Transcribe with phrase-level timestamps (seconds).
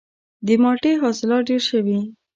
[0.45, 1.99] د مالټې حاصلات ډیر شوي؟